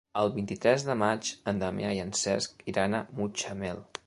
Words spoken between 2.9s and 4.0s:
a Mutxamel.